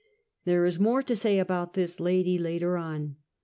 There 0.45 0.65
is 0.65 0.79
more 0.79 1.03
to 1.03 1.15
say 1.15 1.37
about 1.37 1.75
this 1.75 1.99
lady 1.99 2.39
later 2.39 2.75
on. 2.75 3.17